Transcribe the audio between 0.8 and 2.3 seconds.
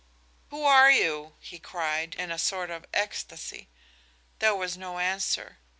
you?" he cried,